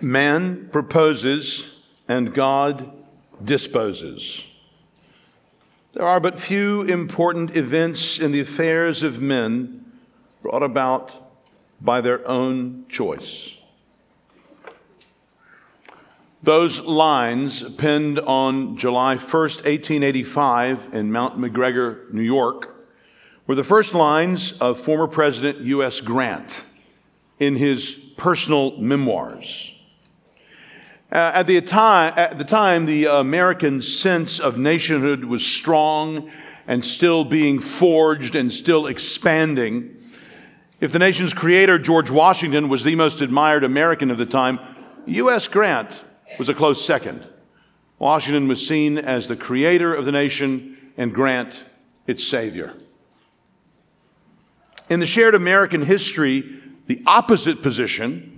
[0.00, 2.90] Man proposes and God
[3.44, 4.44] disposes.
[5.92, 9.84] There are but few important events in the affairs of men
[10.42, 11.14] brought about
[11.80, 13.54] by their own choice.
[16.42, 22.86] Those lines, penned on July 1st, 1885, in Mount McGregor, New York,
[23.48, 26.00] were the first lines of former President U.S.
[26.00, 26.62] Grant
[27.40, 29.72] in his personal memoirs.
[31.10, 36.30] Uh, at, the time, at the time, the American sense of nationhood was strong
[36.66, 39.96] and still being forged and still expanding.
[40.80, 44.60] If the nation's creator, George Washington, was the most admired American of the time,
[45.06, 45.48] U.S.
[45.48, 45.98] Grant
[46.38, 47.26] was a close second.
[47.98, 51.64] Washington was seen as the creator of the nation and Grant
[52.06, 52.74] its savior.
[54.90, 58.37] In the shared American history, the opposite position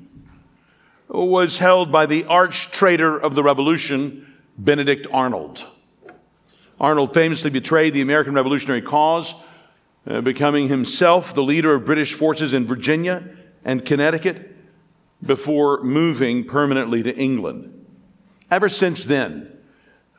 [1.11, 5.65] was held by the arch traitor of the revolution, Benedict Arnold.
[6.79, 9.35] Arnold famously betrayed the American revolutionary cause,
[10.07, 13.29] uh, becoming himself the leader of British forces in Virginia
[13.65, 14.57] and Connecticut
[15.23, 17.87] before moving permanently to England.
[18.51, 19.52] Ever since then,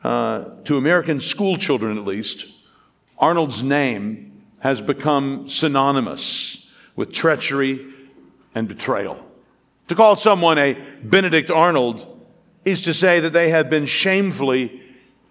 [0.04, 2.46] uh, to American school children at least,
[3.18, 7.92] Arnold's name has become synonymous with treachery
[8.54, 9.31] and betrayal.
[9.88, 12.06] To call someone a Benedict Arnold
[12.64, 14.80] is to say that they have been shamefully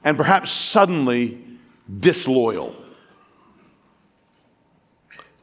[0.03, 1.43] and perhaps suddenly
[1.99, 2.75] disloyal.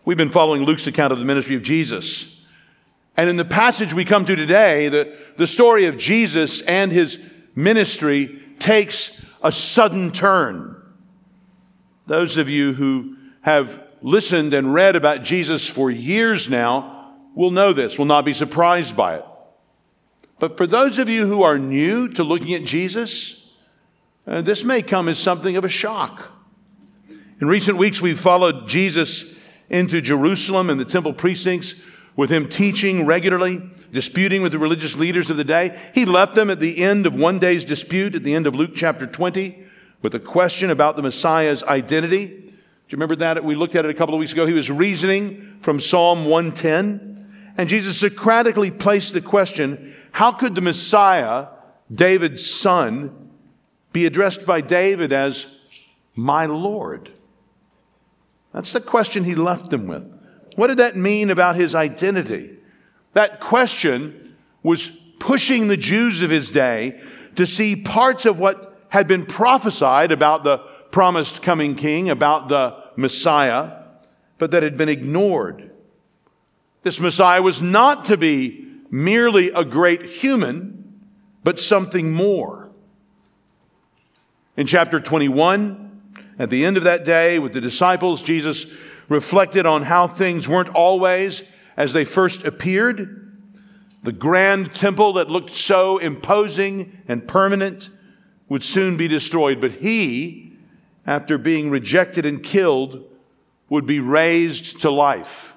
[0.05, 2.35] We've been following Luke's account of the ministry of Jesus.
[3.17, 7.19] And in the passage we come to today, the, the story of Jesus and his
[7.55, 10.81] ministry takes a sudden turn.
[12.07, 16.98] Those of you who have listened and read about Jesus for years now
[17.39, 19.25] will know this, will not be surprised by it.
[20.41, 23.47] But for those of you who are new to looking at Jesus,
[24.27, 26.33] uh, this may come as something of a shock.
[27.41, 29.25] In recent weeks, we've followed Jesus
[29.71, 31.75] into Jerusalem and the temple precincts
[32.17, 33.63] with him teaching regularly,
[33.93, 35.79] disputing with the religious leaders of the day.
[35.95, 38.73] He left them at the end of one day's dispute at the end of Luke
[38.75, 39.65] chapter 20
[40.03, 42.27] with a question about the Messiah's identity.
[42.27, 43.45] Do you remember that?
[43.45, 44.45] We looked at it a couple of weeks ago.
[44.45, 47.18] He was reasoning from Psalm 110.
[47.59, 51.49] And Jesus Socratically placed the question how could the Messiah,
[51.93, 53.31] David's son,
[53.93, 55.47] be addressed by David as
[56.15, 57.11] my Lord?
[58.53, 60.11] That's the question he left them with.
[60.57, 62.57] What did that mean about his identity?
[63.13, 67.01] That question was pushing the Jews of his day
[67.37, 70.59] to see parts of what had been prophesied about the
[70.91, 73.83] promised coming king, about the Messiah,
[74.39, 75.71] but that had been ignored.
[76.89, 81.03] This Messiah was not to be merely a great human,
[81.45, 82.71] but something more.
[84.57, 86.01] In chapter 21,
[86.39, 88.65] at the end of that day with the disciples, Jesus
[89.11, 91.43] reflected on how things weren't always
[91.77, 93.37] as they first appeared.
[94.03, 97.91] The grand temple that looked so imposing and permanent
[98.49, 100.57] would soon be destroyed, but he,
[101.07, 103.05] after being rejected and killed,
[103.69, 105.55] would be raised to life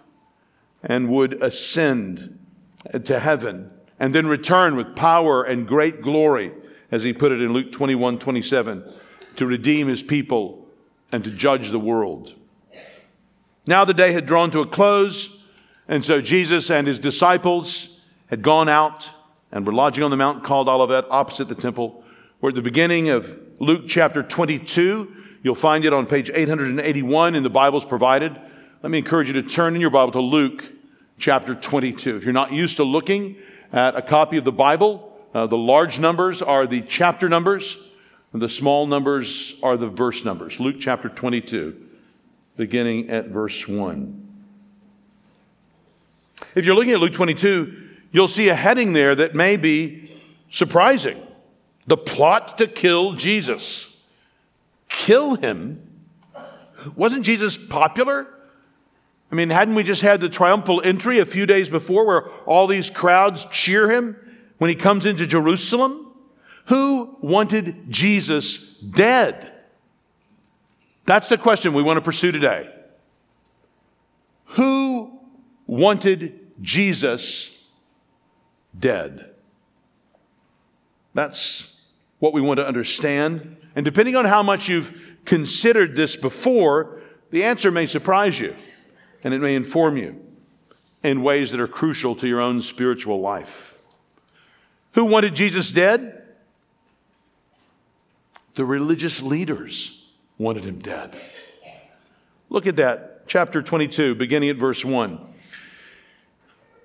[0.83, 2.39] and would ascend
[3.05, 3.71] to heaven
[4.01, 6.51] and then return with power and great glory,
[6.91, 8.83] as he put it in Luke 21 27,
[9.35, 10.67] to redeem his people
[11.11, 12.33] and to judge the world.
[13.67, 15.37] Now the day had drawn to a close,
[15.87, 19.07] and so Jesus and his disciples had gone out
[19.51, 22.03] and were lodging on the mount called Olivet opposite the temple.
[22.39, 25.15] We're at the beginning of Luke chapter 22.
[25.43, 28.35] You'll find it on page 881 in the Bibles provided.
[28.83, 30.65] Let me encourage you to turn in your Bible to Luke
[31.19, 32.15] chapter 22.
[32.15, 33.35] If you're not used to looking
[33.71, 37.77] at a copy of the Bible, uh, the large numbers are the chapter numbers,
[38.33, 40.59] and the small numbers are the verse numbers.
[40.59, 41.79] Luke chapter 22,
[42.57, 44.45] beginning at verse 1.
[46.55, 50.11] If you're looking at Luke 22, you'll see a heading there that may be
[50.49, 51.21] surprising
[51.85, 53.85] the plot to kill Jesus.
[54.89, 55.87] Kill him?
[56.95, 58.27] Wasn't Jesus popular?
[59.31, 62.67] I mean, hadn't we just had the triumphal entry a few days before where all
[62.67, 64.17] these crowds cheer him
[64.57, 66.13] when he comes into Jerusalem?
[66.65, 69.53] Who wanted Jesus dead?
[71.05, 72.69] That's the question we want to pursue today.
[74.45, 75.19] Who
[75.65, 77.57] wanted Jesus
[78.77, 79.29] dead?
[81.13, 81.73] That's
[82.19, 83.57] what we want to understand.
[83.75, 84.93] And depending on how much you've
[85.23, 88.55] considered this before, the answer may surprise you
[89.23, 90.19] and it may inform you
[91.03, 93.75] in ways that are crucial to your own spiritual life.
[94.93, 96.23] Who wanted Jesus dead?
[98.55, 100.03] The religious leaders
[100.37, 101.15] wanted him dead.
[102.49, 105.19] Look at that, chapter 22, beginning at verse 1.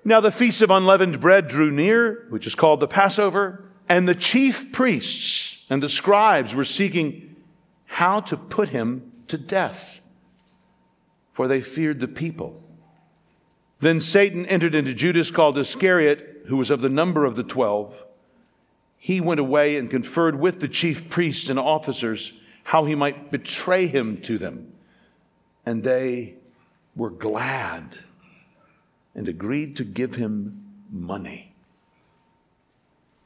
[0.05, 4.15] Now the feast of unleavened bread drew near, which is called the Passover, and the
[4.15, 7.35] chief priests and the scribes were seeking
[7.85, 9.99] how to put him to death,
[11.37, 12.59] for they feared the people.
[13.79, 17.93] Then Satan entered into Judas called Iscariot, who was of the number of the twelve.
[18.97, 23.85] He went away and conferred with the chief priests and officers how he might betray
[23.85, 24.73] him to them.
[25.63, 26.37] And they
[26.95, 27.95] were glad
[29.13, 31.53] and agreed to give him money.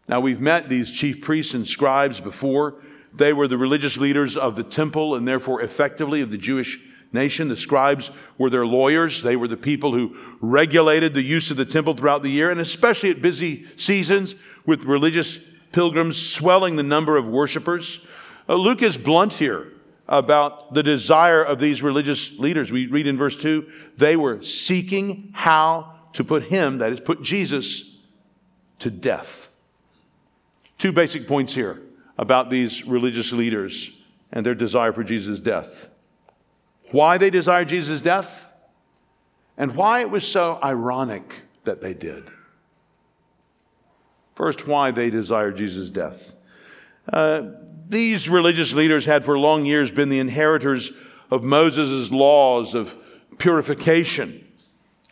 [0.09, 2.75] Now, we've met these chief priests and scribes before.
[3.13, 6.77] They were the religious leaders of the temple and therefore effectively of the Jewish
[7.13, 7.47] nation.
[7.47, 9.21] The scribes were their lawyers.
[9.21, 12.59] They were the people who regulated the use of the temple throughout the year, and
[12.59, 14.35] especially at busy seasons
[14.65, 15.39] with religious
[15.71, 18.01] pilgrims swelling the number of worshipers.
[18.47, 19.71] Uh, Luke is blunt here
[20.07, 22.71] about the desire of these religious leaders.
[22.71, 27.21] We read in verse 2 they were seeking how to put him, that is, put
[27.21, 27.95] Jesus,
[28.79, 29.49] to death.
[30.77, 31.81] Two basic points here
[32.17, 33.91] about these religious leaders
[34.31, 35.90] and their desire for Jesus' death
[36.91, 38.51] why they desired Jesus' death,
[39.57, 41.33] and why it was so ironic
[41.63, 42.29] that they did.
[44.35, 46.35] First, why they desired Jesus' death.
[47.11, 47.43] Uh,
[47.87, 50.91] these religious leaders had for long years been the inheritors
[51.29, 52.95] of Moses' laws of
[53.37, 54.47] purification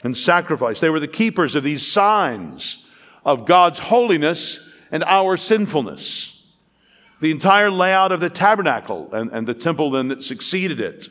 [0.03, 0.79] and sacrifice.
[0.79, 2.85] They were the keepers of these signs
[3.25, 4.59] of God's holiness
[4.91, 6.35] and our sinfulness.
[7.21, 11.09] The entire layout of the tabernacle and, and the temple then that succeeded it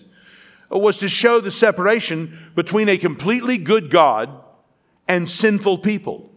[0.73, 4.31] Uh, was to show the separation between a completely good God
[5.07, 6.31] and sinful people,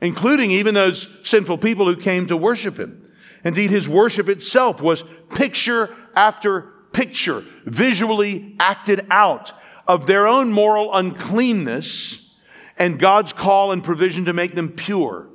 [0.00, 3.02] including even those sinful people who came to worship him.
[3.44, 5.04] Indeed, his worship itself was
[5.34, 9.52] picture after picture, visually acted out
[9.86, 12.30] of their own moral uncleanness
[12.78, 15.28] and God's call and provision to make them pure,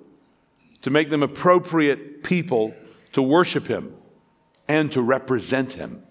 [0.81, 2.73] to make them appropriate people
[3.13, 3.95] to worship him
[4.67, 6.03] and to represent him.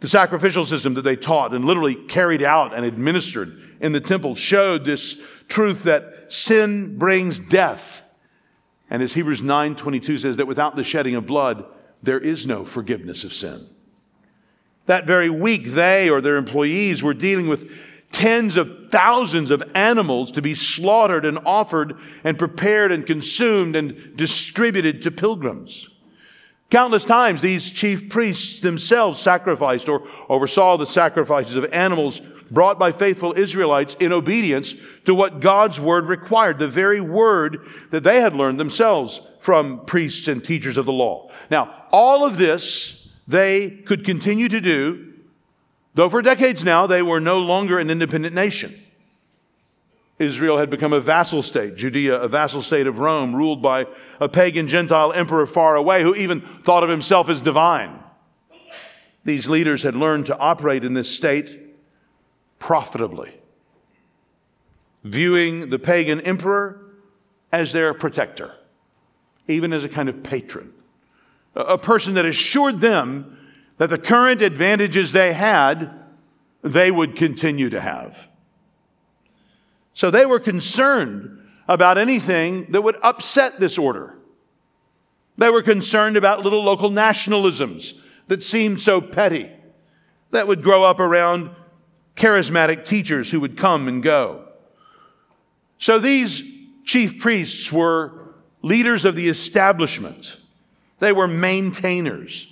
[0.00, 4.34] The sacrificial system that they taught and literally carried out and administered in the temple
[4.34, 8.02] showed this truth that sin brings death.
[8.90, 11.64] And as Hebrews 9:22 says that without the shedding of blood
[12.02, 13.66] there is no forgiveness of sin.
[14.86, 17.70] That very week they or their employees were dealing with
[18.12, 24.16] tens of thousands of animals to be slaughtered and offered and prepared and consumed and
[24.16, 25.88] distributed to pilgrims.
[26.70, 32.20] Countless times, these chief priests themselves sacrificed or oversaw the sacrifices of animals
[32.50, 34.74] brought by faithful Israelites in obedience
[35.04, 40.28] to what God's word required, the very word that they had learned themselves from priests
[40.28, 41.30] and teachers of the law.
[41.50, 45.14] Now, all of this they could continue to do,
[45.94, 48.80] though for decades now they were no longer an independent nation.
[50.18, 53.86] Israel had become a vassal state, Judea, a vassal state of Rome, ruled by
[54.18, 57.98] a pagan Gentile emperor far away who even thought of himself as divine.
[59.24, 61.60] These leaders had learned to operate in this state
[62.58, 63.34] profitably,
[65.04, 66.80] viewing the pagan emperor
[67.52, 68.54] as their protector,
[69.48, 70.72] even as a kind of patron,
[71.54, 73.36] a person that assured them
[73.76, 75.92] that the current advantages they had,
[76.62, 78.28] they would continue to have.
[79.96, 84.14] So they were concerned about anything that would upset this order.
[85.38, 87.94] They were concerned about little local nationalisms
[88.28, 89.50] that seemed so petty,
[90.32, 91.48] that would grow up around
[92.14, 94.46] charismatic teachers who would come and go.
[95.78, 96.42] So these
[96.84, 100.36] chief priests were leaders of the establishment.
[100.98, 102.48] They were maintainers.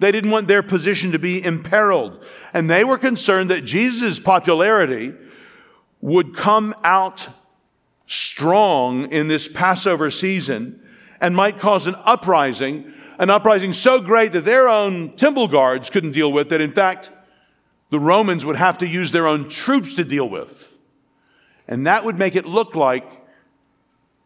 [0.00, 2.24] They didn't want their position to be imperiled.
[2.52, 5.14] And they were concerned that Jesus' popularity
[6.00, 7.28] would come out
[8.06, 10.80] strong in this Passover season
[11.20, 16.12] and might cause an uprising, an uprising so great that their own temple guards couldn't
[16.12, 17.10] deal with that, in fact,
[17.90, 20.76] the Romans would have to use their own troops to deal with.
[21.66, 23.04] And that would make it look like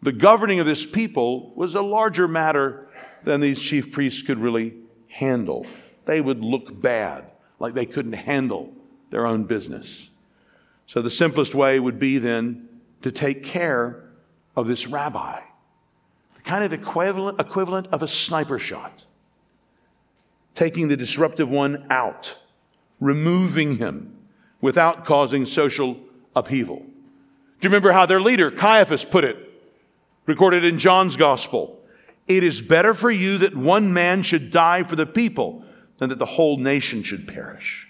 [0.03, 2.89] the governing of this people was a larger matter
[3.25, 4.75] than these chief priests could really
[5.09, 5.67] handle.
[6.05, 7.25] They would look bad,
[7.59, 8.73] like they couldn't handle
[9.11, 10.09] their own business.
[10.87, 12.69] So the simplest way would be then
[13.03, 14.05] to take care
[14.55, 15.41] of this rabbi,
[16.35, 19.05] the kind of equivalent, equivalent of a sniper shot,
[20.55, 22.37] taking the disruptive one out,
[23.01, 24.17] removing him
[24.61, 25.99] without causing social
[26.37, 26.79] upheaval.
[26.79, 29.53] Do you remember how their leader, Caiaphas, put it?
[30.27, 31.81] recorded in John's gospel.
[32.29, 35.65] It is better for you that one man should die for the people
[35.99, 37.89] than that the whole nation should perish.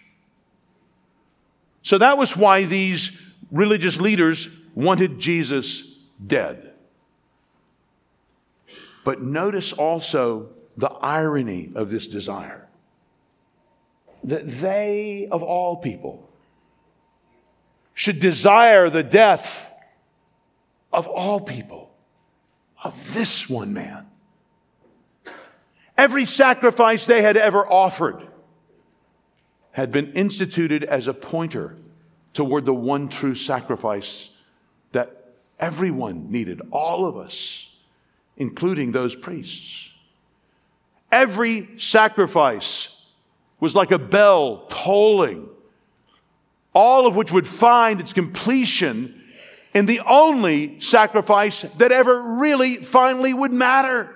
[1.82, 3.16] So that was why these
[3.50, 6.72] religious leaders wanted Jesus dead.
[9.04, 12.68] But notice also the irony of this desire
[14.24, 16.28] that they, of all people,
[17.94, 19.68] should desire the death
[20.92, 21.92] of all people,
[22.82, 24.06] of this one man.
[25.98, 28.26] Every sacrifice they had ever offered
[29.72, 31.76] had been instituted as a pointer
[32.34, 34.30] toward the one true sacrifice
[34.92, 37.70] that everyone needed, all of us,
[38.36, 39.88] including those priests.
[41.10, 42.88] Every sacrifice
[43.60, 45.48] was like a bell tolling,
[46.74, 49.22] all of which would find its completion
[49.74, 54.14] in the only sacrifice that ever really finally would matter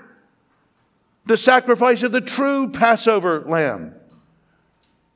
[1.26, 3.94] the sacrifice of the true Passover lamb.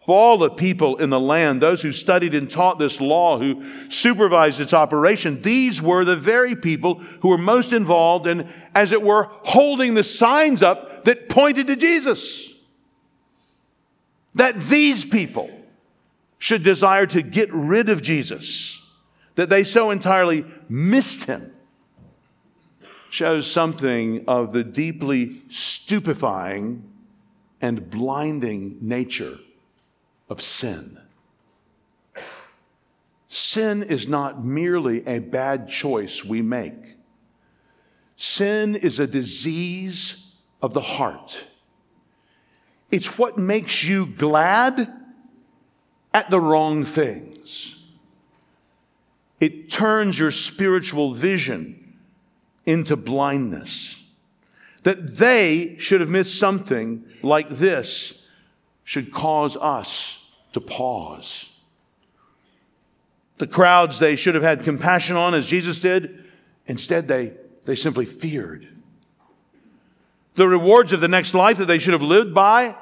[0.03, 3.91] Of all the people in the land, those who studied and taught this law, who
[3.91, 9.03] supervised its operation, these were the very people who were most involved in, as it
[9.03, 12.49] were, holding the signs up that pointed to Jesus.
[14.35, 15.51] That these people
[16.39, 18.83] should desire to get rid of Jesus,
[19.35, 21.55] that they so entirely missed him,
[23.11, 26.91] shows something of the deeply stupefying
[27.61, 29.39] and blinding nature
[30.31, 30.99] of sin.
[33.29, 36.97] Sin is not merely a bad choice we make.
[38.17, 40.23] Sin is a disease
[40.63, 41.45] of the heart.
[42.91, 44.93] It's what makes you glad
[46.15, 47.77] at the wrong things.
[49.41, 51.97] It turns your spiritual vision
[52.67, 53.97] into blindness.
[54.83, 58.15] That they should have missed something like this
[58.85, 60.20] should cause us
[60.53, 61.47] to pause.
[63.39, 66.25] The crowds they should have had compassion on, as Jesus did,
[66.67, 67.33] instead they,
[67.65, 68.69] they simply feared.
[70.35, 72.77] The rewards of the next life that they should have lived by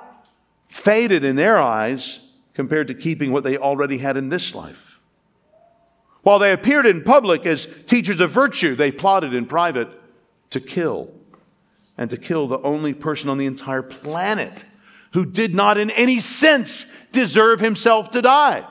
[0.69, 2.21] faded in their eyes
[2.55, 5.01] compared to keeping what they already had in this life.
[6.23, 9.89] While they appeared in public as teachers of virtue, they plotted in private
[10.51, 11.11] to kill
[11.97, 14.65] and to kill the only person on the entire planet
[15.13, 18.67] who did not in any sense deserve himself to die.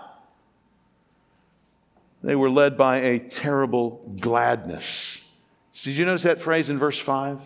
[2.23, 5.17] They were led by a terrible gladness.
[5.83, 7.39] Did you notice that phrase in verse 5?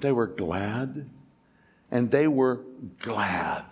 [0.00, 1.08] They were glad,
[1.90, 2.60] and they were
[2.98, 3.64] glad.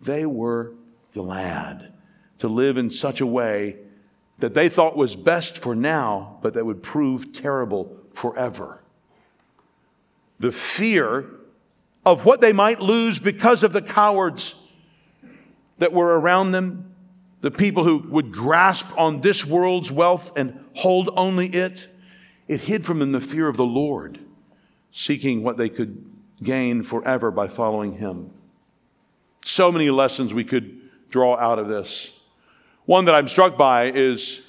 [0.00, 0.74] They were
[1.12, 1.92] glad
[2.38, 3.78] to live in such a way
[4.38, 8.82] that they thought was best for now, but that would prove terrible forever.
[10.38, 11.24] The fear
[12.06, 14.54] of what they might lose because of the cowards
[15.78, 16.94] that were around them,
[17.40, 21.88] the people who would grasp on this world's wealth and hold only it.
[22.46, 24.20] It hid from them the fear of the Lord,
[24.92, 26.04] seeking what they could
[26.40, 28.30] gain forever by following Him.
[29.44, 32.10] So many lessons we could draw out of this.
[32.84, 34.40] One that I'm struck by is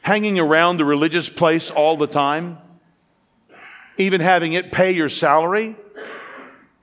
[0.00, 2.58] hanging around the religious place all the time,
[3.98, 5.74] even having it pay your salary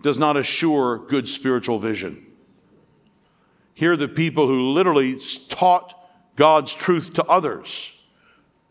[0.01, 2.25] does not assure good spiritual vision.
[3.73, 5.93] Here are the people who literally taught
[6.35, 7.91] God's truth to others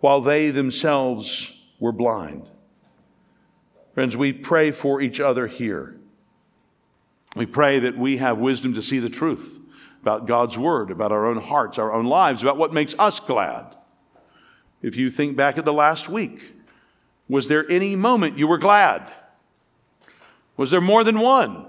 [0.00, 2.48] while they themselves were blind.
[3.94, 5.96] Friends, we pray for each other here.
[7.34, 9.60] We pray that we have wisdom to see the truth
[10.02, 13.76] about God's word, about our own hearts, our own lives, about what makes us glad.
[14.82, 16.40] If you think back at the last week,
[17.28, 19.10] was there any moment you were glad?
[20.56, 21.66] Was there more than one?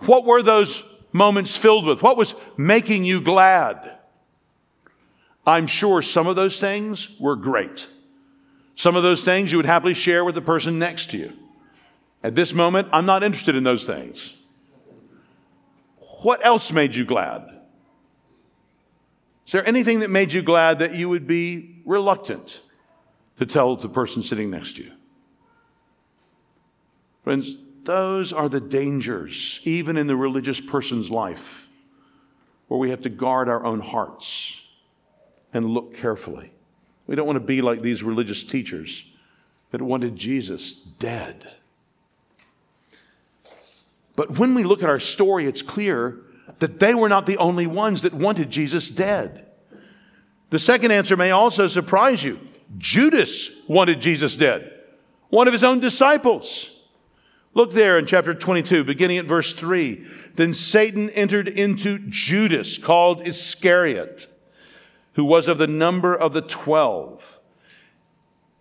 [0.00, 2.02] What were those moments filled with?
[2.02, 3.98] What was making you glad?
[5.46, 7.88] I'm sure some of those things were great.
[8.74, 11.32] Some of those things you would happily share with the person next to you.
[12.22, 14.34] At this moment, I'm not interested in those things.
[16.22, 17.42] What else made you glad?
[19.46, 22.60] Is there anything that made you glad that you would be reluctant
[23.38, 24.92] to tell the person sitting next to you?
[27.28, 31.68] Friends, those are the dangers, even in the religious person's life,
[32.68, 34.58] where we have to guard our own hearts
[35.52, 36.52] and look carefully.
[37.06, 39.10] We don't want to be like these religious teachers
[39.72, 41.52] that wanted Jesus dead.
[44.16, 46.20] But when we look at our story, it's clear
[46.60, 49.44] that they were not the only ones that wanted Jesus dead.
[50.48, 52.40] The second answer may also surprise you.
[52.78, 54.72] Judas wanted Jesus dead,
[55.28, 56.70] one of his own disciples.
[57.58, 60.06] Look there in chapter 22, beginning at verse 3.
[60.36, 64.28] Then Satan entered into Judas, called Iscariot,
[65.14, 67.40] who was of the number of the twelve.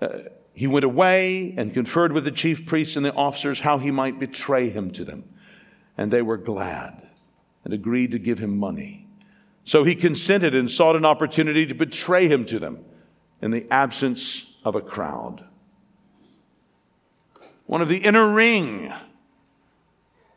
[0.02, 0.08] Uh,
[0.56, 4.18] he went away and conferred with the chief priests and the officers how he might
[4.18, 5.26] betray him to them.
[5.96, 7.08] And they were glad
[7.64, 9.06] and agreed to give him money.
[9.64, 12.84] So he consented and sought an opportunity to betray him to them
[13.44, 15.47] in the absence of a crowd.
[17.68, 18.92] One of the inner ring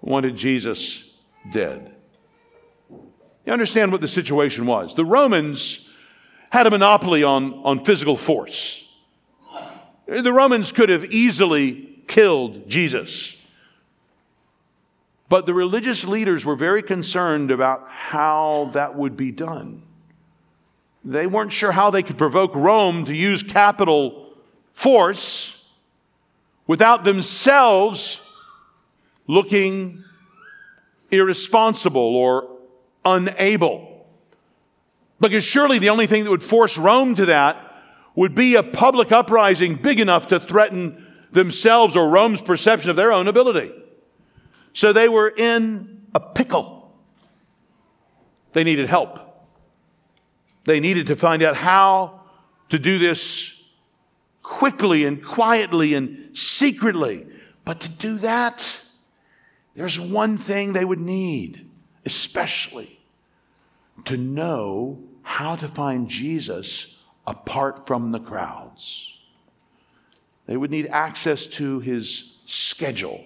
[0.03, 1.05] wanted Jesus
[1.53, 1.95] dead.
[3.47, 4.95] You understand what the situation was.
[4.95, 5.89] The Romans
[6.51, 8.85] had a monopoly on, on physical force.
[10.07, 13.37] The Romans could have easily killed Jesus.
[15.29, 19.83] But the religious leaders were very concerned about how that would be done.
[21.05, 24.35] They weren't sure how they could provoke Rome to use capital
[24.75, 25.60] force
[26.71, 28.21] without themselves
[29.27, 30.05] looking
[31.11, 32.49] irresponsible or
[33.05, 34.07] unable.
[35.19, 37.57] Because surely the only thing that would force Rome to that
[38.15, 43.11] would be a public uprising big enough to threaten themselves or Rome's perception of their
[43.11, 43.73] own ability.
[44.73, 46.95] So they were in a pickle.
[48.53, 49.19] They needed help.
[50.67, 52.21] They needed to find out how
[52.69, 53.60] to do this
[54.43, 57.27] quickly and quietly and secretly.
[57.65, 58.67] But to do that,
[59.75, 61.69] there's one thing they would need,
[62.05, 63.01] especially
[64.05, 69.13] to know how to find Jesus apart from the crowds.
[70.47, 73.25] They would need access to his schedule,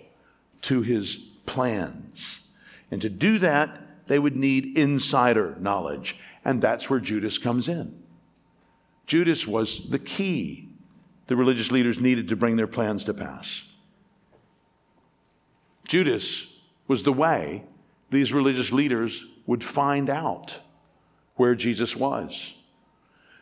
[0.62, 1.16] to his
[1.46, 2.40] plans.
[2.90, 6.16] And to do that, they would need insider knowledge.
[6.44, 8.02] And that's where Judas comes in.
[9.06, 10.63] Judas was the key
[11.26, 13.62] the religious leaders needed to bring their plans to pass.
[15.88, 16.46] Judas
[16.86, 17.64] was the way
[18.10, 20.58] these religious leaders would find out
[21.36, 22.54] where Jesus was.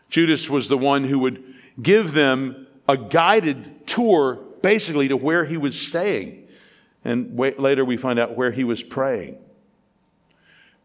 [0.09, 1.43] Judas was the one who would
[1.81, 6.49] give them a guided tour basically to where he was staying.
[7.05, 9.39] And wait, later we find out where he was praying.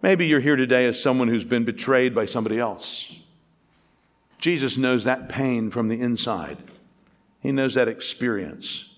[0.02, 3.12] Maybe you're here today as someone who's been betrayed by somebody else.
[4.38, 6.58] Jesus knows that pain from the inside.
[7.47, 8.89] He knows that experience.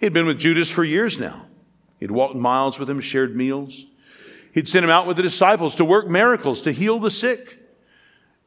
[0.00, 1.46] He'd been with Judas for years now.
[2.00, 3.84] He'd walked miles with him, shared meals.
[4.52, 7.56] He'd sent him out with the disciples to work miracles, to heal the sick.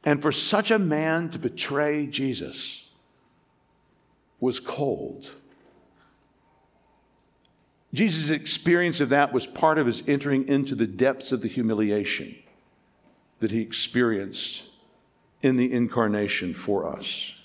[0.03, 2.83] And for such a man to betray Jesus
[4.41, 5.31] was cold.
[7.93, 12.35] Jesus' experience of that was part of his entering into the depths of the humiliation
[13.39, 14.63] that he experienced
[15.41, 17.40] in the incarnation for us.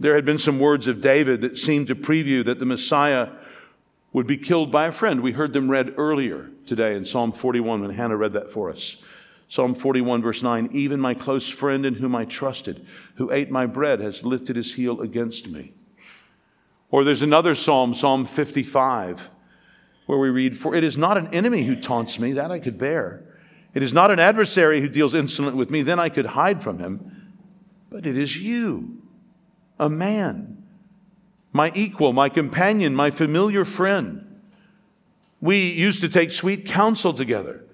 [0.00, 3.30] There had been some words of David that seemed to preview that the Messiah
[4.12, 5.20] would be killed by a friend.
[5.20, 8.96] We heard them read earlier today in Psalm 41 when Hannah read that for us.
[9.48, 13.66] Psalm 41, verse 9 Even my close friend in whom I trusted, who ate my
[13.66, 15.72] bread, has lifted his heel against me.
[16.90, 19.28] Or there's another psalm, Psalm 55,
[20.06, 22.78] where we read, For it is not an enemy who taunts me, that I could
[22.78, 23.24] bear.
[23.74, 26.78] It is not an adversary who deals insolent with me, then I could hide from
[26.78, 27.34] him.
[27.90, 29.02] But it is you,
[29.78, 30.62] a man,
[31.52, 34.24] my equal, my companion, my familiar friend.
[35.40, 37.64] We used to take sweet counsel together.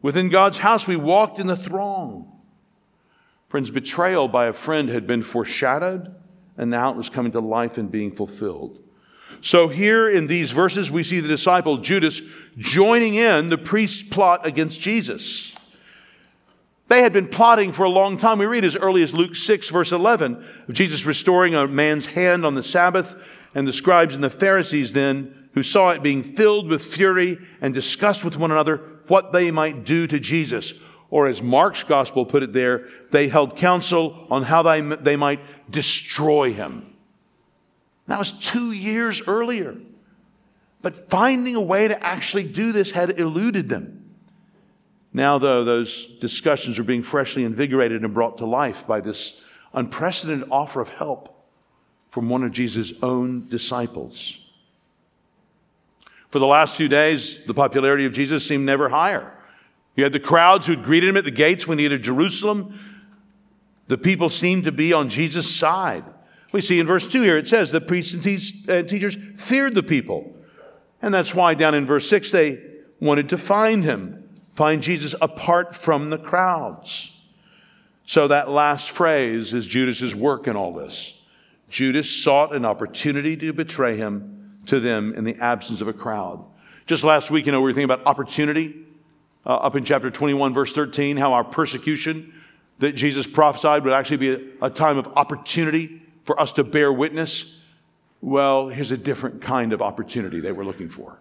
[0.00, 2.28] Within God's house, we walked in the throng.
[3.48, 6.14] Friends, betrayal by a friend had been foreshadowed,
[6.56, 8.80] and now it was coming to life and being fulfilled.
[9.40, 12.20] So, here in these verses, we see the disciple Judas
[12.58, 15.51] joining in the priest's plot against Jesus.
[16.92, 18.38] They had been plotting for a long time.
[18.38, 22.44] We read as early as Luke 6, verse 11, of Jesus restoring a man's hand
[22.44, 23.16] on the Sabbath,
[23.54, 27.72] and the scribes and the Pharisees then, who saw it being filled with fury and
[27.72, 28.76] discussed with one another
[29.08, 30.74] what they might do to Jesus.
[31.08, 35.40] Or as Mark's gospel put it there, they held counsel on how they, they might
[35.70, 36.94] destroy him.
[38.06, 39.78] That was two years earlier.
[40.82, 44.01] But finding a way to actually do this had eluded them.
[45.12, 49.40] Now, though, those discussions are being freshly invigorated and brought to life by this
[49.74, 51.28] unprecedented offer of help
[52.10, 54.38] from one of Jesus' own disciples.
[56.30, 59.34] For the last few days, the popularity of Jesus seemed never higher.
[59.96, 62.78] You had the crowds who'd greeted him at the gates when he entered Jerusalem.
[63.88, 66.04] The people seemed to be on Jesus' side.
[66.52, 70.34] We see in verse 2 here, it says the priests and teachers feared the people.
[71.02, 72.62] And that's why down in verse 6 they
[73.00, 74.21] wanted to find him,
[74.54, 77.10] find Jesus apart from the crowds.
[78.06, 81.14] So that last phrase is Judas's work in all this.
[81.68, 86.44] Judas sought an opportunity to betray him to them in the absence of a crowd.
[86.86, 88.76] Just last week, you know, we were thinking about opportunity
[89.46, 92.34] uh, up in chapter 21, verse 13, how our persecution
[92.78, 96.92] that Jesus prophesied would actually be a, a time of opportunity for us to bear
[96.92, 97.56] witness.
[98.20, 101.18] Well, here's a different kind of opportunity they were looking for.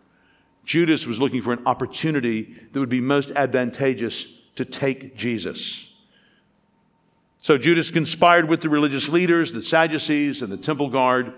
[0.66, 5.90] Judas was looking for an opportunity that would be most advantageous to take Jesus.
[7.42, 11.34] So Judas conspired with the religious leaders, the Sadducees, and the temple guard.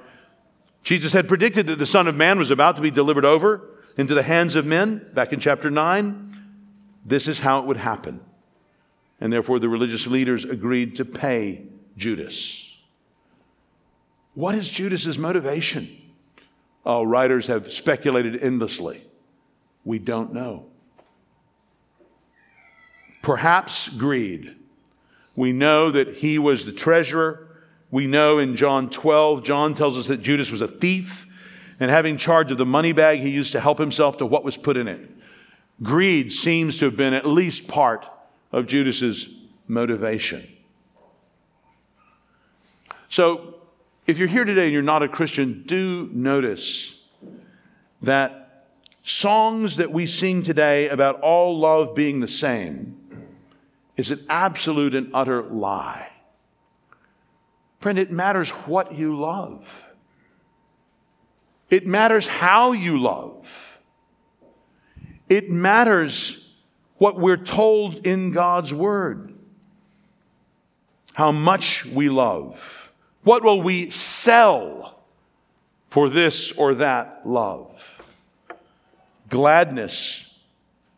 [0.84, 3.62] Jesus had predicted that the Son of Man was about to be delivered over
[3.98, 6.30] into the hands of men back in chapter 9.
[7.06, 8.20] This is how it would happen.
[9.22, 12.70] And therefore, the religious leaders agreed to pay Judas.
[14.34, 16.02] What is Judas's motivation?
[16.86, 19.06] Oh, writers have speculated endlessly.
[19.86, 20.65] We don't know.
[23.22, 24.56] Perhaps greed.
[25.36, 27.48] We know that he was the treasurer.
[27.89, 31.26] We know in John 12, John tells us that Judas was a thief,
[31.80, 34.58] and having charge of the money bag, he used to help himself to what was
[34.58, 35.10] put in it.
[35.82, 38.06] Greed seems to have been at least part
[38.52, 39.30] of Judas's
[39.67, 40.48] motivation.
[43.10, 43.56] So,
[44.06, 46.96] if you're here today and you're not a Christian, do notice
[48.02, 48.43] that
[49.04, 53.00] songs that we sing today about all love being the same
[53.98, 56.10] is an absolute and utter lie.
[57.80, 59.68] Friend, it matters what you love.
[61.70, 63.48] It matters how you love.
[65.28, 66.50] It matters
[66.98, 69.34] what we're told in God's Word.
[71.13, 72.92] How much we love.
[73.24, 75.00] What will we sell
[75.89, 78.03] for this or that love?
[79.34, 80.28] Gladness,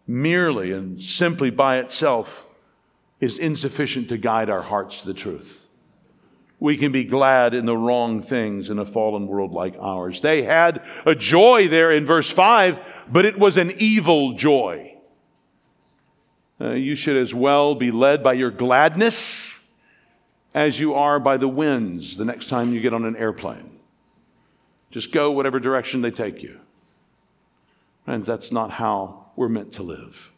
[0.06, 2.44] merely and simply by itself,
[3.22, 5.70] is insufficient to guide our hearts to the truth.
[6.60, 10.20] We can be glad in the wrong things in a fallen world like ours.
[10.20, 12.78] They had a joy there in verse 5,
[13.10, 14.98] but it was an evil joy.
[16.60, 19.50] Uh, you should as well be led by your gladness
[20.54, 23.80] as you are by the winds the next time you get on an airplane.
[24.92, 26.60] Just go whatever direction they take you.
[28.06, 30.32] Friends, that's not how we're meant to live.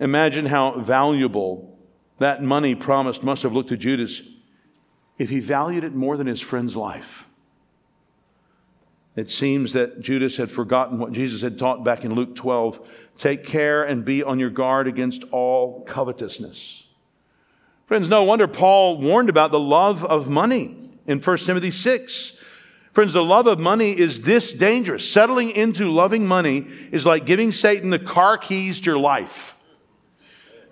[0.00, 1.78] Imagine how valuable
[2.18, 4.22] that money promised must have looked to Judas
[5.18, 7.26] if he valued it more than his friend's life.
[9.14, 12.80] It seems that Judas had forgotten what Jesus had taught back in Luke 12
[13.18, 16.84] take care and be on your guard against all covetousness.
[17.86, 20.74] Friends, no wonder Paul warned about the love of money
[21.06, 22.32] in 1 Timothy 6.
[22.92, 25.08] Friends, the love of money is this dangerous.
[25.08, 29.54] Settling into loving money is like giving Satan the car keys to your life.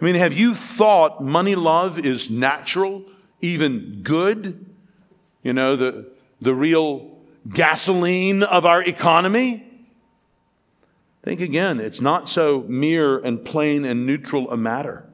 [0.00, 3.04] I mean, have you thought money love is natural,
[3.40, 4.66] even good?
[5.42, 6.06] You know, the,
[6.40, 9.64] the real gasoline of our economy?
[11.22, 15.04] Think again, it's not so mere and plain and neutral a matter.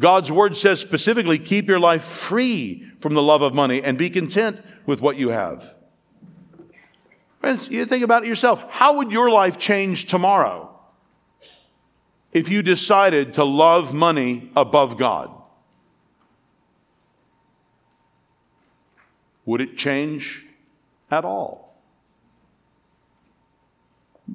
[0.00, 4.10] God's word says specifically keep your life free from the love of money and be
[4.10, 5.75] content with what you have.
[7.46, 8.60] Friends, you think about it yourself.
[8.70, 10.68] How would your life change tomorrow
[12.32, 15.30] if you decided to love money above God?
[19.44, 20.44] Would it change
[21.08, 21.80] at all?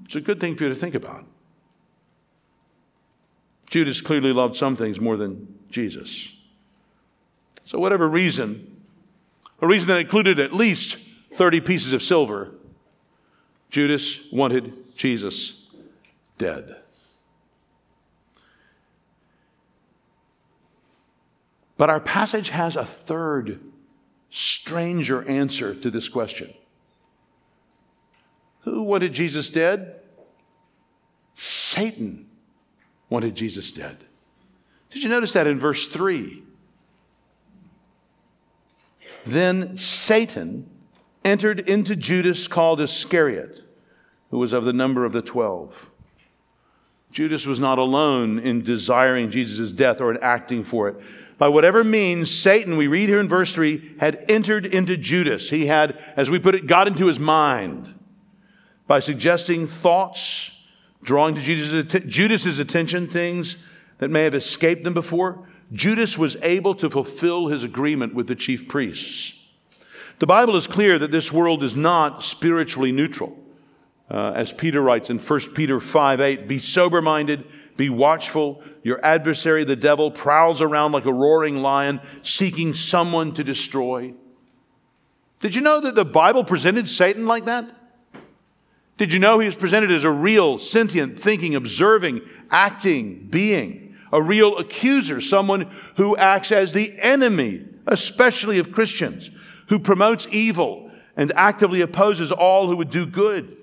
[0.06, 1.26] It's a good thing for you to think about.
[3.70, 6.32] Judas clearly loved some things more than Jesus.
[7.66, 8.86] So, whatever reason,
[9.60, 10.96] a reason that included at least
[11.34, 12.54] 30 pieces of silver,
[13.72, 15.68] Judas wanted Jesus
[16.38, 16.76] dead.
[21.78, 23.60] But our passage has a third,
[24.30, 26.54] stranger answer to this question
[28.62, 30.00] Who wanted Jesus dead?
[31.36, 32.28] Satan
[33.10, 33.98] wanted Jesus dead.
[34.92, 36.44] Did you notice that in verse 3?
[39.26, 40.70] Then Satan
[41.24, 43.61] entered into Judas called Iscariot,
[44.32, 45.90] who was of the number of the twelve.
[47.12, 50.96] Judas was not alone in desiring Jesus' death or in acting for it
[51.42, 55.50] by whatever means Satan, we read here in verse 3, had entered into Judas.
[55.50, 57.92] He had, as we put it, got into his mind
[58.86, 60.52] by suggesting thoughts,
[61.02, 63.58] drawing to Judas' attention things
[63.98, 65.48] that may have escaped them before.
[65.74, 69.34] Judas was able to fulfill his agreement with the chief priests.
[70.20, 73.36] The Bible is clear that this world is not spiritually neutral.
[74.12, 77.46] Uh, as Peter writes in 1 Peter 5 8, be sober minded
[77.78, 78.62] Be watchful.
[78.84, 84.14] Your adversary, the devil, prowls around like a roaring lion, seeking someone to destroy.
[85.40, 87.70] Did you know that the Bible presented Satan like that?
[88.98, 92.22] Did you know he was presented as a real, sentient, thinking, observing,
[92.52, 99.32] acting being, a real accuser, someone who acts as the enemy, especially of Christians,
[99.70, 103.58] who promotes evil and actively opposes all who would do good?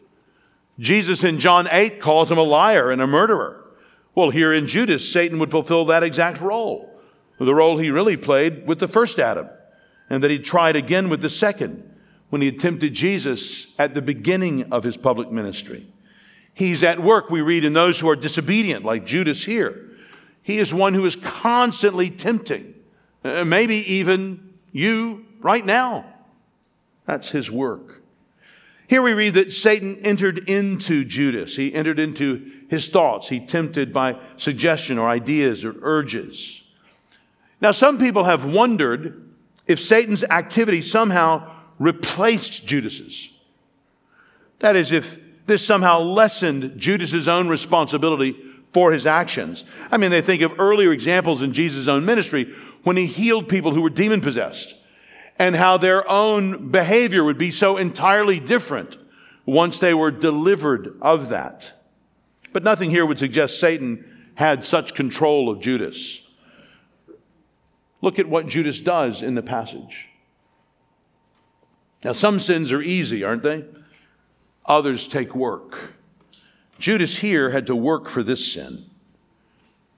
[0.79, 3.65] Jesus in John 8 calls him a liar and a murderer.
[4.15, 6.91] Well, here in Judas, Satan would fulfill that exact role,
[7.39, 9.49] the role he really played with the first Adam,
[10.11, 11.85] and that he tried again with the second
[12.31, 15.87] when he tempted Jesus at the beginning of his public ministry.
[16.53, 19.89] He's at work, we read, in those who are disobedient, like Judas here.
[20.43, 22.75] He is one who is constantly tempting,
[23.23, 26.05] uh, maybe even you right now.
[27.07, 28.03] That's his work.
[28.89, 31.55] Here we read that Satan entered into Judas.
[31.55, 33.29] He entered into his thoughts.
[33.29, 36.63] He tempted by suggestion or ideas or urges.
[37.61, 39.31] Now, some people have wondered
[39.67, 43.29] if Satan's activity somehow replaced Judas's.
[44.61, 48.37] That is, if this somehow lessened Judas's own responsibility
[48.73, 49.65] for his actions.
[49.91, 53.75] I mean, they think of earlier examples in Jesus' own ministry when he healed people
[53.75, 54.75] who were demon possessed
[55.39, 58.97] and how their own behavior would be so entirely different
[59.47, 61.73] once they were delivered of that.
[62.53, 66.23] But nothing here would suggest Satan had such control of Judas.
[68.01, 70.07] Look at what Judas does in the passage.
[72.05, 73.65] Now, some sins are easy, aren't they?
[74.67, 75.95] Others take work.
[76.79, 78.85] Judas here had to work for this sin.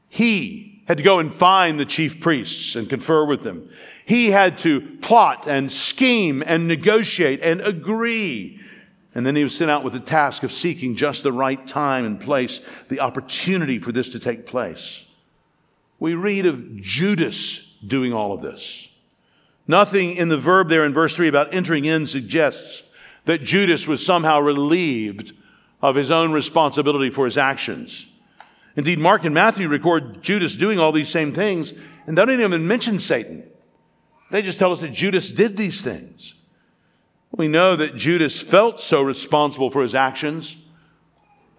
[0.08, 3.70] He had to go and find the chief priests and confer with them.
[4.04, 8.58] He had to plot and scheme and negotiate and agree.
[9.14, 12.04] And then he was sent out with the task of seeking just the right time
[12.04, 15.04] and place, the opportunity for this to take place.
[16.00, 18.88] We read of Judas doing all of this.
[19.68, 22.82] Nothing in the verb there in verse 3 about entering in suggests
[23.26, 25.34] that Judas was somehow relieved
[25.80, 28.06] of his own responsibility for his actions.
[28.80, 31.74] Indeed, Mark and Matthew record Judas doing all these same things,
[32.06, 33.44] and they don't even mention Satan.
[34.30, 36.32] They just tell us that Judas did these things.
[37.30, 40.56] We know that Judas felt so responsible for his actions,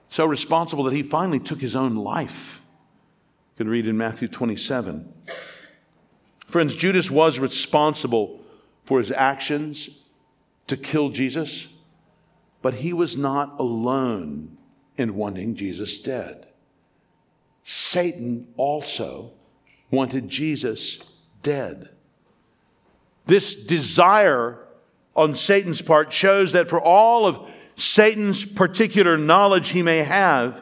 [0.10, 2.60] so responsible that he finally took his own life.
[3.54, 5.14] You can read in Matthew 27.
[6.48, 8.40] Friends, Judas was responsible
[8.84, 9.92] for his actions
[10.66, 11.68] to kill Jesus,
[12.64, 14.58] but he was not alone
[14.98, 16.48] in wanting Jesus dead.
[17.74, 19.32] Satan also
[19.90, 21.00] wanted Jesus
[21.42, 21.88] dead.
[23.28, 24.58] This desire
[25.16, 27.40] on Satan's part shows that for all of
[27.78, 30.62] Satan's particular knowledge he may have,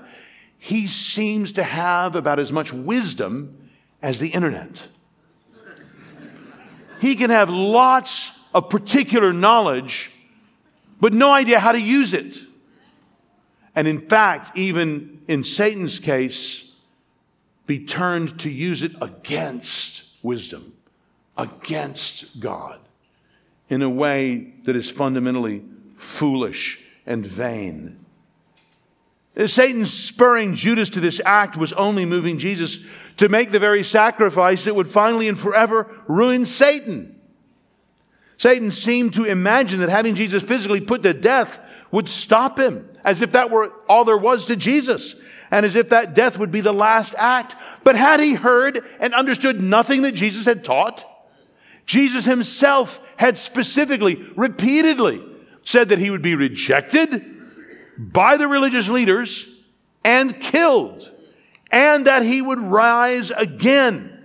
[0.60, 3.72] he seems to have about as much wisdom
[4.04, 4.88] as the internet.
[7.02, 10.12] He can have lots of particular knowledge,
[11.02, 12.38] but no idea how to use it.
[13.74, 16.69] And in fact, even in Satan's case,
[17.70, 20.74] be turned to use it against wisdom,
[21.38, 22.80] against God,
[23.70, 25.64] in a way that is fundamentally
[25.96, 28.04] foolish and vain.
[29.46, 32.80] Satan spurring Judas to this act was only moving Jesus
[33.18, 37.22] to make the very sacrifice that would finally and forever ruin Satan.
[38.40, 41.60] Satan seemed to imagine that having Jesus physically put to death
[41.92, 45.14] would stop him, as if that were all there was to Jesus,
[45.52, 47.56] and as if that death would be the last act.
[47.84, 51.06] But had he heard and understood nothing that Jesus had taught?
[51.86, 55.24] Jesus himself had specifically, repeatedly
[55.66, 57.26] said that he would be rejected
[57.98, 59.48] by the religious leaders
[60.04, 61.12] and killed
[61.72, 64.16] and that he would rise again.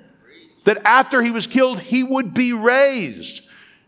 [0.64, 3.42] That after he was killed, he would be raised.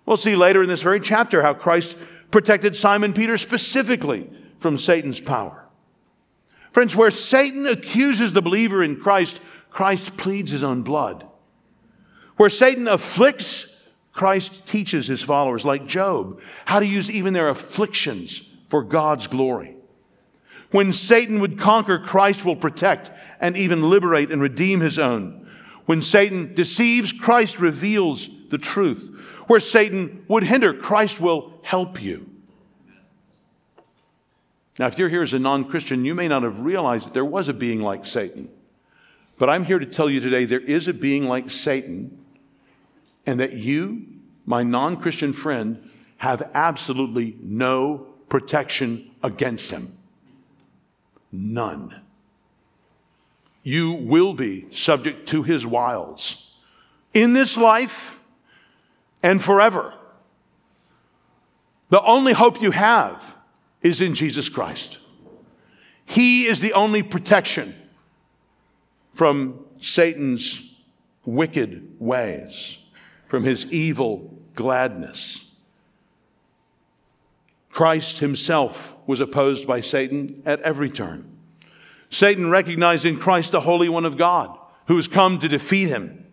[0.05, 1.97] We'll see later in this very chapter how Christ
[2.31, 5.66] protected Simon Peter specifically from Satan's power.
[6.77, 11.27] Friends, where Satan accuses the believer in Christ, Christ pleads his own blood.
[12.37, 13.75] Where Satan afflicts,
[14.13, 19.75] Christ teaches his followers, like Job, how to use even their afflictions for God's glory.
[20.71, 23.11] When Satan would conquer, Christ will protect
[23.41, 25.49] and even liberate and redeem his own.
[25.87, 29.17] When Satan deceives, Christ reveals the truth.
[29.47, 32.36] Where Satan would hinder, Christ will help you.
[34.79, 37.25] Now, if you're here as a non Christian, you may not have realized that there
[37.25, 38.51] was a being like Satan.
[39.39, 42.25] But I'm here to tell you today there is a being like Satan,
[43.25, 44.07] and that you,
[44.45, 49.97] my non Christian friend, have absolutely no protection against him.
[51.33, 52.03] None.
[53.63, 56.47] you will be subject to his wiles
[57.13, 58.17] in this life
[59.25, 59.93] and forever.
[61.89, 63.36] The only hope you have
[63.83, 64.99] is in Jesus Christ.
[66.05, 67.75] He is the only protection
[69.15, 70.61] from Satan's
[71.25, 72.79] wicked ways,
[73.27, 75.45] from his evil gladness.
[77.71, 81.31] Christ himself was opposed by Satan at every turn.
[82.09, 86.25] Satan recognized in Christ the Holy One of God who has come to defeat him.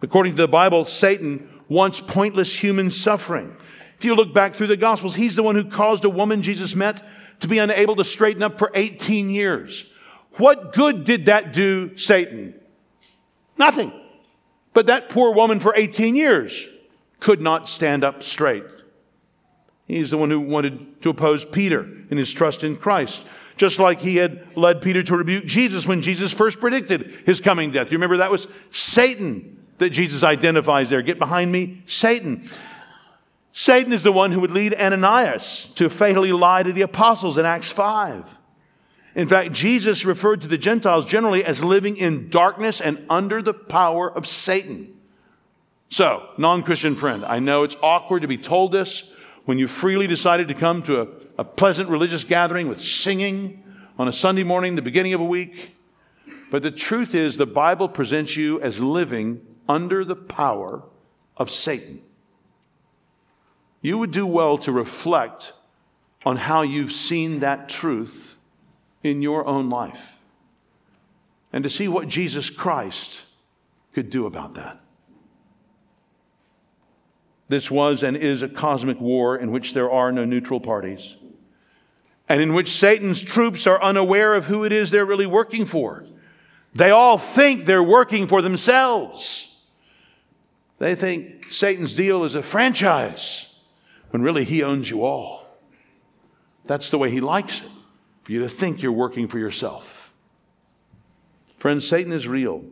[0.00, 3.56] According to the Bible, Satan wants pointless human suffering.
[4.02, 6.74] If you look back through the Gospels, he's the one who caused a woman Jesus
[6.74, 7.06] met
[7.38, 9.84] to be unable to straighten up for 18 years.
[10.38, 12.52] What good did that do Satan?
[13.56, 13.92] Nothing.
[14.72, 16.66] But that poor woman for 18 years
[17.20, 18.64] could not stand up straight.
[19.86, 23.22] He's the one who wanted to oppose Peter in his trust in Christ,
[23.56, 27.70] just like he had led Peter to rebuke Jesus when Jesus first predicted his coming
[27.70, 27.92] death.
[27.92, 31.02] You remember that was Satan that Jesus identifies there.
[31.02, 32.50] Get behind me, Satan.
[33.52, 37.44] Satan is the one who would lead Ananias to fatally lie to the apostles in
[37.44, 38.24] Acts 5.
[39.14, 43.52] In fact, Jesus referred to the Gentiles generally as living in darkness and under the
[43.52, 44.94] power of Satan.
[45.90, 49.04] So, non Christian friend, I know it's awkward to be told this
[49.44, 53.62] when you freely decided to come to a, a, pleasant religious gathering with singing
[53.98, 55.74] on a Sunday morning, the beginning of a week.
[56.50, 60.82] But the truth is, the Bible presents you as living under the power
[61.36, 62.02] of Satan.
[63.82, 65.52] You would do well to reflect
[66.24, 68.36] on how you've seen that truth
[69.02, 70.18] in your own life
[71.52, 73.22] and to see what Jesus Christ
[73.92, 74.80] could do about that.
[77.48, 81.16] This was and is a cosmic war in which there are no neutral parties
[82.28, 86.06] and in which Satan's troops are unaware of who it is they're really working for.
[86.74, 89.48] They all think they're working for themselves.
[90.78, 93.51] They think Satan's deal is a franchise
[94.12, 95.44] when really he owns you all.
[96.66, 97.68] That's the way he likes it
[98.22, 100.12] for you to think you're working for yourself.
[101.56, 102.62] Friends, Satan is real.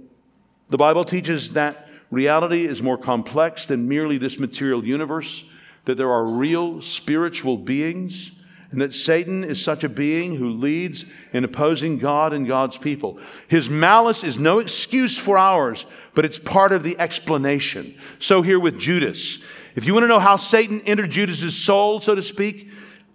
[0.69, 5.45] The Bible teaches that reality is more complex than merely this material universe,
[5.87, 8.33] that there are real spiritual beings,
[8.71, 13.19] and that Satan is such a being who leads in opposing God and God's people.
[13.49, 17.99] His malice is no excuse for ours, but it's part of the explanation.
[18.19, 19.43] So here with Judas.
[19.77, 22.71] If you want to know how Satan entered Judas's soul, so to speak,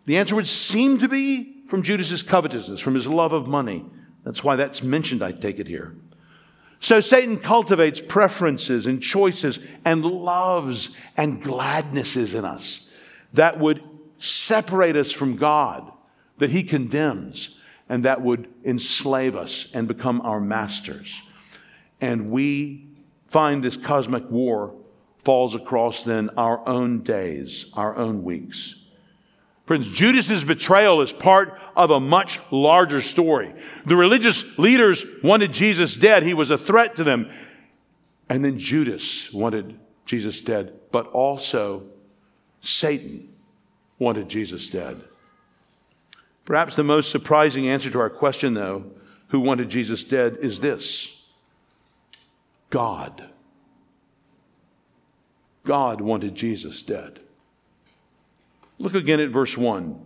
[0.06, 3.86] the answer would seem to be from Judas's covetousness, from his love of money.
[4.24, 5.96] That's why that's mentioned, I take it here.
[6.80, 12.82] So Satan cultivates preferences and choices and loves and gladnesses in us
[13.34, 13.82] that would
[14.20, 15.92] separate us from God,
[16.38, 17.58] that he condemns,
[17.90, 21.22] and that would enslave us and become our masters.
[22.02, 22.88] And we
[23.28, 24.74] find this cosmic war
[25.26, 28.76] falls across then our own days, our own weeks.
[29.66, 33.54] Friends, Judas's betrayal is part of a much larger story.
[33.88, 36.22] The religious leaders wanted Jesus dead.
[36.22, 37.32] He was a threat to them.
[38.30, 41.84] And then Judas wanted Jesus dead, but also
[42.62, 43.28] Satan
[43.98, 45.02] wanted Jesus dead.
[46.46, 48.86] Perhaps the most surprising answer to our question, though,
[49.30, 51.12] who wanted Jesus dead, is this
[52.70, 53.30] God.
[55.66, 57.20] God wanted Jesus dead.
[58.80, 60.00] Look again at verse 1.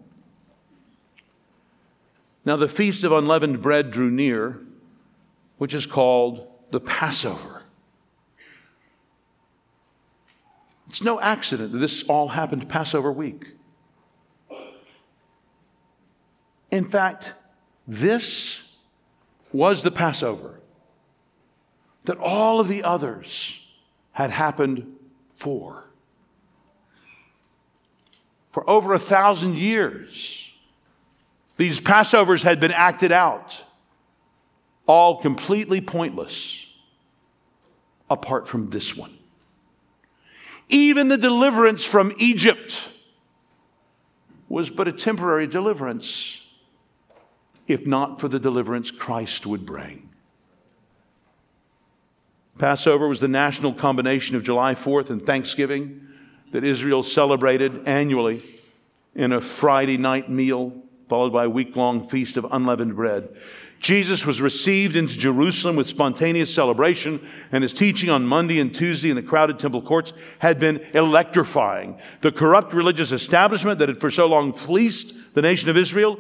[2.45, 4.61] Now the feast of unleavened bread drew near,
[5.57, 7.63] which is called the Passover.
[10.87, 13.49] It's no accident that this all happened Passover week.
[16.71, 17.33] In fact,
[17.87, 18.61] this
[19.51, 20.59] was the Passover
[22.05, 23.59] that all of the others
[24.13, 24.95] had happened
[25.39, 25.89] for
[28.51, 30.49] for over a thousand years.
[31.57, 33.61] These Passovers had been acted out,
[34.85, 36.65] all completely pointless,
[38.09, 39.17] apart from this one.
[40.67, 42.87] Even the deliverance from Egypt
[44.47, 46.41] was but a temporary deliverance,
[47.67, 50.08] if not for the deliverance Christ would bring.
[52.59, 56.05] Passover was the national combination of July 4th and Thanksgiving
[56.51, 58.41] that Israel celebrated annually
[59.15, 60.73] in a Friday night meal,
[61.07, 63.29] followed by a week long feast of unleavened bread.
[63.79, 69.09] Jesus was received into Jerusalem with spontaneous celebration, and his teaching on Monday and Tuesday
[69.09, 71.97] in the crowded temple courts had been electrifying.
[72.19, 76.19] The corrupt religious establishment that had for so long fleeced the nation of Israel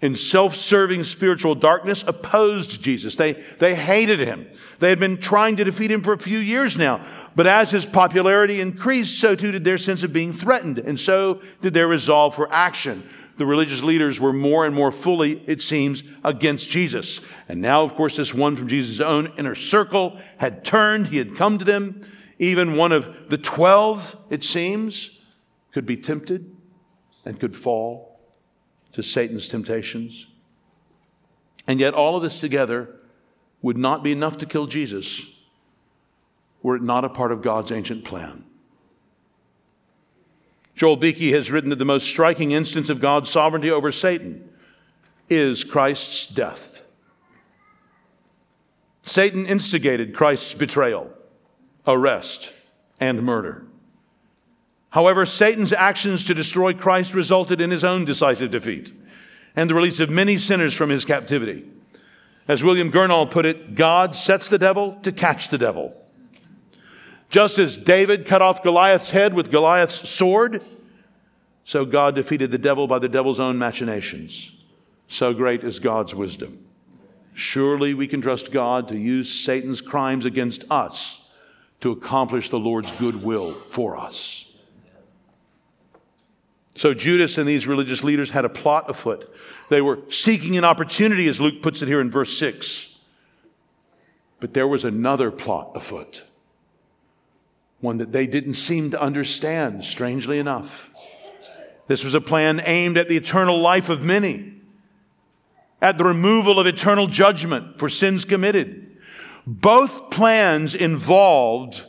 [0.00, 3.16] in self serving spiritual darkness opposed Jesus.
[3.16, 4.46] They, they hated him.
[4.78, 7.04] They had been trying to defeat him for a few years now.
[7.36, 11.42] But as his popularity increased, so too did their sense of being threatened, and so
[11.60, 13.08] did their resolve for action.
[13.36, 17.20] The religious leaders were more and more fully, it seems, against Jesus.
[17.48, 21.36] And now, of course, this one from Jesus' own inner circle had turned, he had
[21.36, 22.02] come to them.
[22.38, 25.18] Even one of the twelve, it seems,
[25.72, 26.54] could be tempted
[27.24, 28.09] and could fall
[28.92, 30.26] to Satan's temptations.
[31.66, 32.96] And yet, all of this together
[33.62, 35.22] would not be enough to kill Jesus
[36.62, 38.44] were it not a part of God's ancient plan.
[40.74, 44.48] Joel Beeke has written that the most striking instance of God's sovereignty over Satan
[45.28, 46.82] is Christ's death.
[49.02, 51.10] Satan instigated Christ's betrayal,
[51.86, 52.52] arrest,
[52.98, 53.66] and murder.
[54.90, 58.92] However, Satan's actions to destroy Christ resulted in his own decisive defeat
[59.56, 61.64] and the release of many sinners from his captivity.
[62.48, 65.94] As William Gurnall put it, God sets the devil to catch the devil.
[67.28, 70.64] Just as David cut off Goliath's head with Goliath's sword,
[71.64, 74.50] so God defeated the devil by the devil's own machinations.
[75.06, 76.66] So great is God's wisdom.
[77.34, 81.20] Surely we can trust God to use Satan's crimes against us
[81.80, 84.49] to accomplish the Lord's good will for us.
[86.80, 89.30] So Judas and these religious leaders had a plot afoot.
[89.68, 92.86] They were seeking an opportunity, as Luke puts it here in verse 6.
[94.40, 96.22] But there was another plot afoot,
[97.82, 100.88] one that they didn't seem to understand, strangely enough.
[101.86, 104.54] This was a plan aimed at the eternal life of many,
[105.82, 108.96] at the removal of eternal judgment for sins committed.
[109.46, 111.84] Both plans involved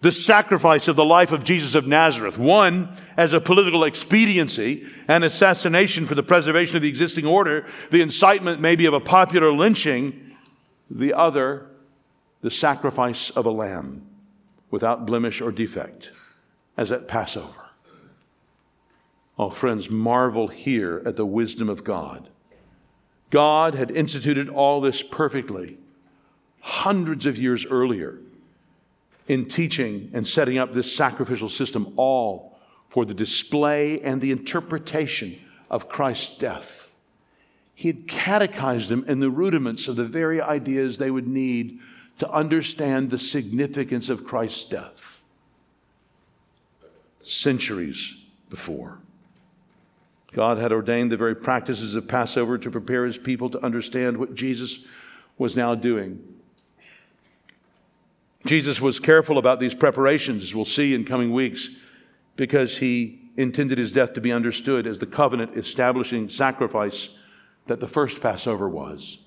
[0.00, 2.38] the sacrifice of the life of Jesus of Nazareth.
[2.38, 8.00] One, as a political expediency, an assassination for the preservation of the existing order, the
[8.00, 10.36] incitement maybe of a popular lynching.
[10.90, 11.66] The other,
[12.42, 14.06] the sacrifice of a lamb
[14.70, 16.12] without blemish or defect,
[16.76, 17.66] as at Passover.
[19.38, 22.28] Oh, friends, marvel here at the wisdom of God.
[23.30, 25.76] God had instituted all this perfectly
[26.60, 28.18] hundreds of years earlier
[29.28, 32.58] in teaching and setting up this sacrificial system, all
[32.88, 35.38] for the display and the interpretation
[35.70, 36.90] of Christ's death.
[37.74, 41.78] He had catechized them in the rudiments of the very ideas they would need
[42.18, 45.22] to understand the significance of Christ's death
[47.22, 48.14] centuries
[48.48, 48.98] before.
[50.32, 54.34] God had ordained the very practices of Passover to prepare his people to understand what
[54.34, 54.80] Jesus
[55.36, 56.37] was now doing
[58.48, 61.68] Jesus was careful about these preparations, as we'll see in coming weeks,
[62.34, 67.10] because he intended his death to be understood as the covenant establishing sacrifice
[67.66, 69.18] that the first Passover was.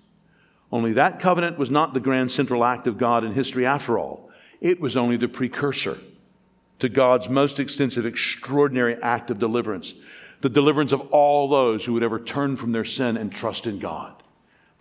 [0.71, 4.31] Only that covenant was not the grand central act of God in history after all.
[4.59, 5.99] It was only the precursor
[6.79, 9.93] to God's most extensive, extraordinary act of deliverance
[10.41, 13.77] the deliverance of all those who would ever turn from their sin and trust in
[13.77, 14.23] God.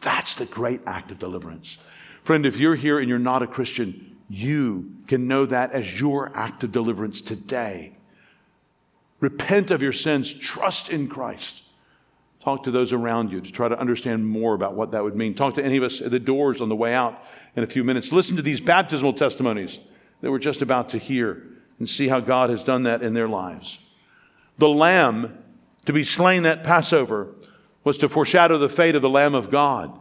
[0.01, 1.77] That's the great act of deliverance.
[2.25, 6.31] Friend, if you're here and you're not a Christian, you can know that as your
[6.37, 7.93] act of deliverance today.
[9.19, 11.63] Repent of your sins, trust in Christ.
[12.43, 15.35] Talk to those around you to try to understand more about what that would mean.
[15.35, 17.23] Talk to any of us at the doors on the way out
[17.57, 18.13] in a few minutes.
[18.13, 19.81] Listen to these baptismal testimonies
[20.21, 21.43] that we're just about to hear
[21.81, 23.79] and see how God has done that in their lives.
[24.59, 25.43] The lamb
[25.87, 27.35] to be slain that Passover
[27.83, 29.99] was to foreshadow the fate of the Lamb of God,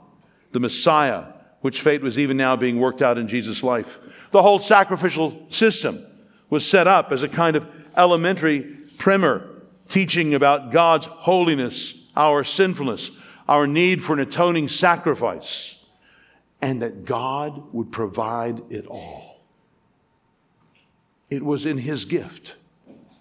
[0.51, 1.23] the Messiah,
[1.61, 3.99] which fate was even now being worked out in Jesus' life.
[4.31, 6.05] The whole sacrificial system
[6.49, 8.61] was set up as a kind of elementary
[8.97, 9.47] primer
[9.87, 13.11] teaching about God's holiness, our sinfulness,
[13.47, 15.75] our need for an atoning sacrifice,
[16.61, 19.41] and that God would provide it all.
[21.29, 22.55] It was in His gift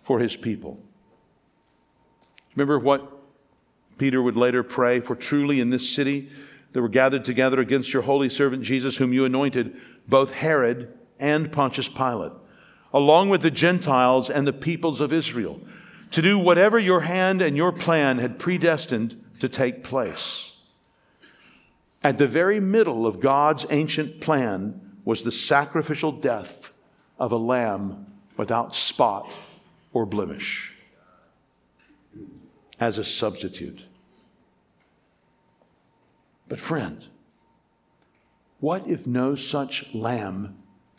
[0.04, 0.82] for His people.
[2.54, 3.10] Remember what
[3.96, 6.30] Peter would later pray for truly in this city
[6.72, 11.50] that were gathered together against your holy servant Jesus, whom you anointed, both Herod and
[11.52, 12.32] Pontius Pilate,
[12.92, 15.60] along with the Gentiles and the peoples of Israel,
[16.10, 20.52] to do whatever your hand and your plan had predestined to take place.
[22.02, 26.72] At the very middle of God's ancient plan was the sacrificial death
[27.18, 28.06] of a lamb
[28.36, 29.30] without spot
[29.92, 30.74] or blemish
[32.80, 33.82] as a substitute.
[36.48, 37.04] But, friend,
[38.60, 40.56] what if no such lamb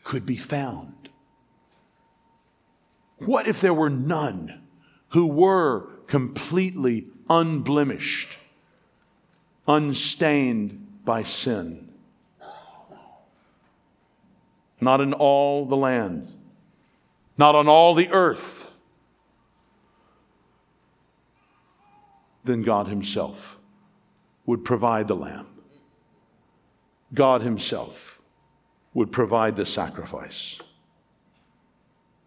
[0.10, 1.10] could be found?
[3.20, 4.62] What if there were none
[5.10, 8.38] who were completely unblemished
[9.70, 11.88] unstained by sin.
[14.82, 16.34] Not in all the land,
[17.38, 18.68] not on all the earth.
[22.43, 23.57] Then God Himself
[24.45, 25.47] would provide the lamb.
[27.14, 28.18] God Himself
[29.00, 30.60] would provide the sacrifice.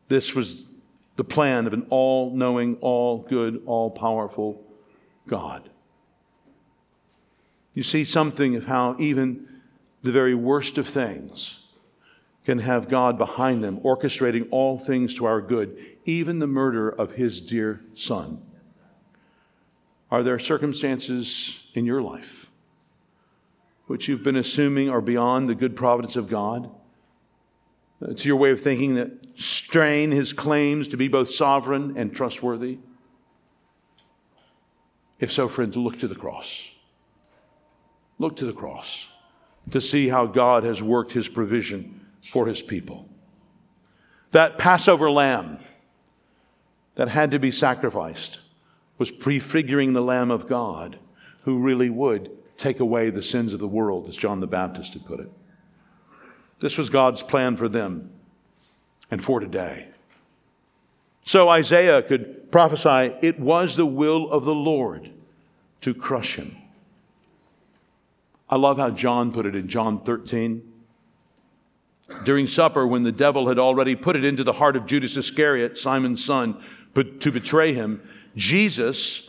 [0.09, 0.63] This was
[1.17, 4.65] the plan of an all knowing, all good, all powerful
[5.29, 5.69] God.
[7.75, 9.47] You see something of how even
[10.03, 11.59] the very worst of things
[12.47, 17.13] can have God behind them, orchestrating all things to our good, even the murder of
[17.13, 18.41] his dear son.
[20.11, 22.47] Are there circumstances in your life
[23.93, 26.65] which you've been assuming are beyond the good providence of God?
[28.01, 32.17] Uh, it's your way of thinking that strain his claims to be both sovereign and
[32.17, 32.79] trustworthy?
[35.21, 36.71] If so, friends, look to the cross.
[38.19, 39.09] Look to the cross
[39.73, 42.01] to see how God has worked his provision
[42.33, 43.07] for his people.
[44.31, 45.59] That Passover lamb
[46.95, 48.41] that had to be sacrificed
[48.97, 50.99] was prefiguring the Lamb of God
[51.43, 55.05] who really would take away the sins of the world, as John the Baptist had
[55.05, 55.31] put it.
[56.61, 58.11] This was God's plan for them
[59.11, 59.89] and for today.
[61.25, 65.11] So Isaiah could prophesy, it was the will of the Lord
[65.81, 66.57] to crush him.
[68.49, 70.63] I love how John put it in John 13.
[72.25, 75.79] During supper, when the devil had already put it into the heart of Judas Iscariot,
[75.79, 76.63] Simon's son,
[76.95, 78.03] to betray him,
[78.37, 79.29] Jesus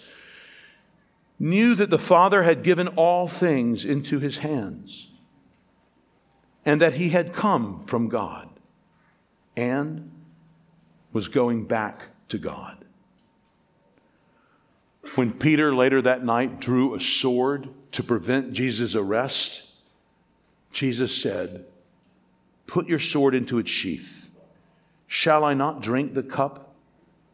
[1.43, 5.07] knew that the Father had given all things into his hands
[6.63, 8.47] and that he had come from God
[9.57, 10.09] and
[11.11, 12.85] was going back to God.
[15.15, 19.63] When Peter later that night drew a sword to prevent Jesus' arrest,
[20.71, 21.65] Jesus said,
[22.67, 24.29] Put your sword into its sheath.
[25.07, 26.73] Shall I not drink the cup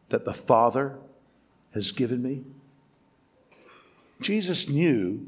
[0.09, 0.97] that the Father
[1.75, 2.43] has given me?
[4.21, 5.27] Jesus knew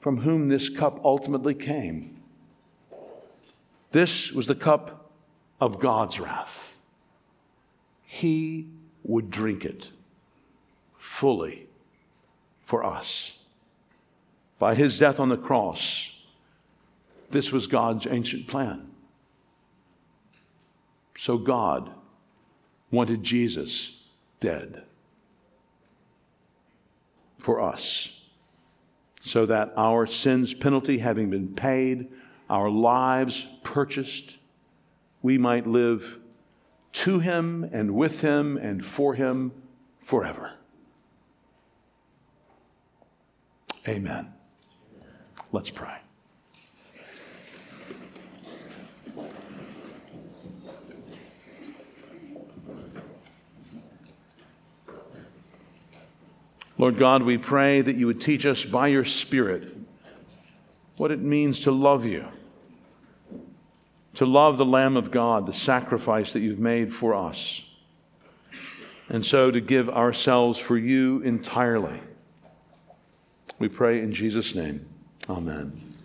[0.00, 2.22] from whom this cup ultimately came.
[3.92, 5.10] This was the cup
[5.60, 6.78] of God's wrath.
[8.04, 8.68] He
[9.02, 9.88] would drink it
[10.96, 11.66] fully
[12.64, 13.32] for us.
[14.58, 16.12] By his death on the cross,
[17.30, 18.90] this was God's ancient plan.
[21.16, 21.90] So God
[22.90, 23.96] wanted Jesus
[24.40, 24.84] dead
[27.38, 28.10] for us,
[29.22, 32.08] so that our sins' penalty having been paid,
[32.50, 34.36] our lives purchased,
[35.22, 36.18] we might live
[36.92, 39.52] to him and with him and for him
[39.98, 40.52] forever.
[43.86, 44.32] Amen.
[45.52, 45.98] Let's pray.
[56.78, 59.76] Lord God, we pray that you would teach us by your Spirit
[60.96, 62.24] what it means to love you,
[64.14, 67.62] to love the Lamb of God, the sacrifice that you've made for us,
[69.08, 72.00] and so to give ourselves for you entirely.
[73.58, 74.88] We pray in Jesus' name.
[75.28, 75.87] Amen.